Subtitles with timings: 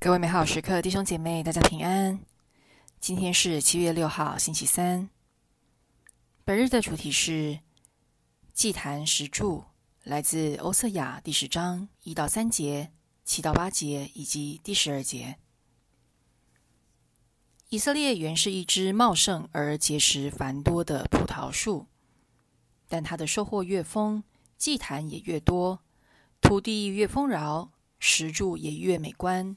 [0.00, 2.20] 各位美好时刻弟兄姐妹，大家平安。
[3.00, 5.10] 今天是七月六号，星期三。
[6.44, 7.58] 本日的主题是
[8.52, 9.64] 祭坛石柱，
[10.04, 12.92] 来自欧瑟雅第十章一到三节、
[13.24, 15.36] 七到八节以及第十二节。
[17.68, 21.88] 以色列原是一枝茂盛而结实繁多的葡萄树，
[22.88, 24.22] 但它的收获越丰，
[24.56, 25.80] 祭坛也越多，
[26.40, 29.56] 土地越丰饶，石柱也越美观。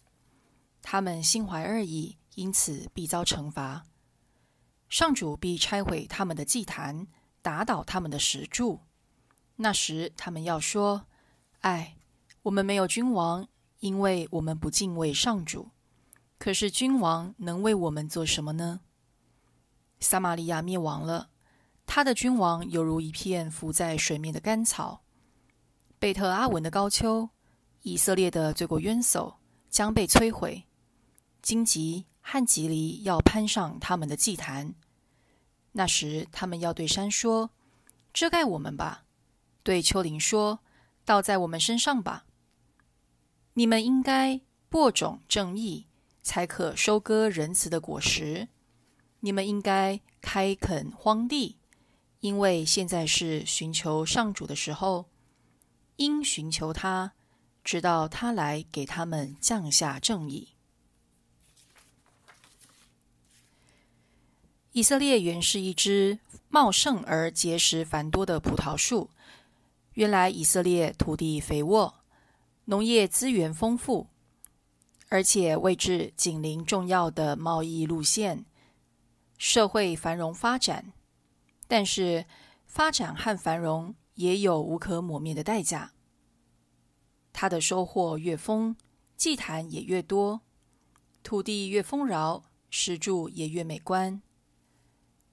[0.82, 3.86] 他们心怀恶意，因此必遭惩罚。
[4.90, 7.08] 上主必拆毁他们的祭坛，
[7.42, 8.82] 打倒他们的石柱。
[9.56, 11.06] 那时，他们要说
[11.62, 11.96] ：“唉，
[12.44, 13.48] 我们没有君王，
[13.80, 15.70] 因为我们不敬畏上主。
[16.38, 18.82] 可是，君王能为我们做什么呢？”
[20.02, 21.30] 撒玛利亚灭亡了，
[21.86, 25.04] 他的君王犹如一片浮在水面的干草。
[26.00, 27.30] 贝特阿文的高丘，
[27.84, 29.36] 以色列的罪过冤首
[29.70, 30.66] 将被摧毁。
[31.42, 34.76] 荆棘和棘藜要攀上他们的祭坛，
[35.72, 37.50] 那时他们要对山说
[38.14, 39.06] ：“遮盖我们吧！”
[39.64, 40.60] 对丘陵说
[41.06, 42.26] ：“倒在我们身上吧！”
[43.56, 45.88] 你们应该播种正义，
[46.22, 48.48] 才可收割仁慈的果实。
[49.22, 51.58] 你们应该开垦荒地，
[52.22, 55.10] 因为现在是寻求上主的时候，
[55.98, 57.14] 应寻求他，
[57.64, 60.56] 直到他来给他们降下正义。
[64.74, 69.10] 以色列原是一枝茂盛而结实繁多的葡萄树。
[69.94, 71.96] 原来以色列土地肥沃，
[72.66, 74.08] 农业资源丰富，
[75.10, 78.46] 而且位置紧邻重要的贸易路线，
[79.38, 80.94] 社会繁荣发展。
[81.68, 82.26] 但是，
[82.66, 85.92] 发展和繁荣也有无可磨灭的代价。
[87.34, 88.78] 它的收获越丰，
[89.18, 90.40] 祭坛也越多，
[91.24, 94.22] 土地越丰饶，石柱也越美观。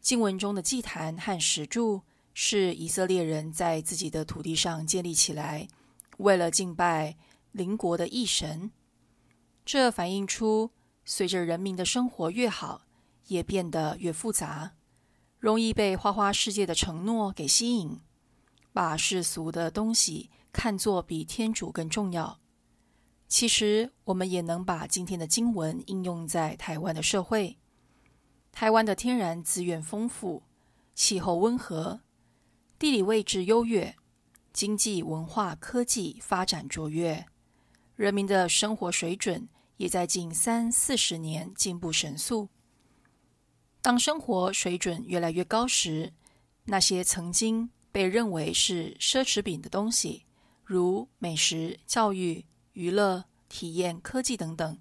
[0.09, 2.01] 经文中的祭坛和石柱
[2.33, 5.69] 是以色列人在自己的土地上建立起来，
[6.17, 7.15] 为了敬拜
[7.53, 8.71] 邻国的异神。
[9.67, 10.71] 这反映出
[11.05, 12.87] 随着人民的生活越好，
[13.27, 14.73] 也变得越复杂，
[15.39, 18.01] 容易被花花世界的承诺给吸引，
[18.73, 22.41] 把世俗的东西看作比天主更重要。
[23.29, 27.59] 其实，我们也能把今天的经文应用在台湾的社会。
[28.53, 30.43] 台湾的天然资源丰富，
[30.95, 32.01] 气候温和，
[32.79, 33.95] 地理位置优越，
[34.53, 37.27] 经济、文化、科技发展卓越，
[37.95, 42.49] 人民的生活水准也在近三四十年进步神速。
[43.81, 46.13] 当生活水准越来越高时，
[46.65, 50.25] 那些曾经被认为是奢侈品的东西，
[50.65, 54.79] 如美食、教育、娱乐、体验、科技等等，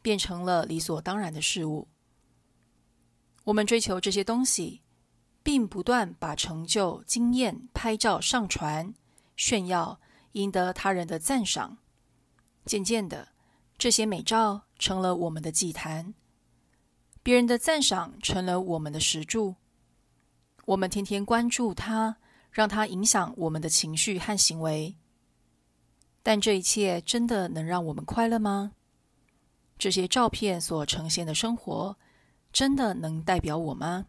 [0.00, 1.86] 变成了理所当然的事物。
[3.48, 4.82] 我们追求这些东西，
[5.42, 8.92] 并不断把成就、经验拍照上传、
[9.38, 9.98] 炫耀，
[10.32, 11.78] 赢得他人的赞赏。
[12.66, 13.28] 渐渐的，
[13.78, 16.12] 这些美照成了我们的祭坛，
[17.22, 19.54] 别人的赞赏成了我们的石柱。
[20.66, 22.18] 我们天天关注它，
[22.52, 24.94] 让它影响我们的情绪和行为。
[26.22, 28.72] 但这一切真的能让我们快乐吗？
[29.78, 31.96] 这些照片所呈现的生活。
[32.52, 34.06] 真的能代表我吗？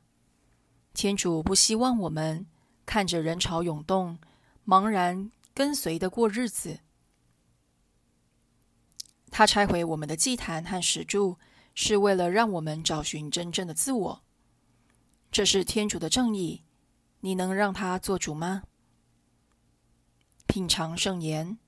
[0.94, 2.46] 天主不希望我们
[2.86, 4.18] 看着人潮涌动，
[4.66, 6.80] 茫然跟随的过日子。
[9.32, 11.38] 他拆毁我们的祭坛和石柱，
[11.76, 14.24] 是为了让我们找寻真正的自我。
[15.32, 16.64] 这是天主的正义，
[17.20, 18.64] 你能让他做主吗？
[20.48, 21.60] 品尝圣言，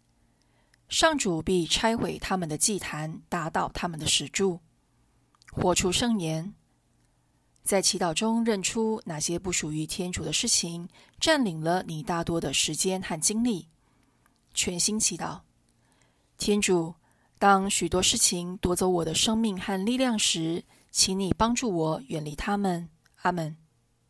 [0.89, 4.59] 上主必拆毁他们的祭坛，打倒他们的石柱，
[5.51, 6.55] 活出圣言。
[7.63, 10.89] 在祈祷中认出哪些不属于天主的事情，
[11.19, 13.67] 占领了你大多的时间和精力。
[14.53, 15.39] 全心祈祷，
[16.37, 16.95] 天主，
[17.37, 22.89] 当许多事情夺走我的生命和力量时，请你帮助我远离他们。
[23.21, 23.55] 阿门。